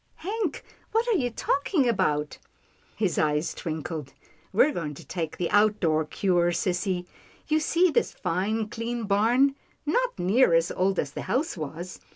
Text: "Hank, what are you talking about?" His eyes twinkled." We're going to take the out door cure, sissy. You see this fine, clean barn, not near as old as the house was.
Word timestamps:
"Hank, 0.15 0.63
what 0.93 1.07
are 1.09 1.15
you 1.15 1.29
talking 1.29 1.87
about?" 1.87 2.39
His 2.95 3.19
eyes 3.19 3.53
twinkled." 3.53 4.13
We're 4.51 4.71
going 4.71 4.95
to 4.95 5.05
take 5.05 5.37
the 5.37 5.47
out 5.51 5.79
door 5.79 6.05
cure, 6.05 6.49
sissy. 6.51 7.05
You 7.47 7.59
see 7.59 7.91
this 7.91 8.11
fine, 8.11 8.67
clean 8.67 9.03
barn, 9.03 9.53
not 9.85 10.17
near 10.17 10.55
as 10.55 10.71
old 10.71 10.97
as 10.97 11.11
the 11.11 11.21
house 11.29 11.55
was. 11.55 11.99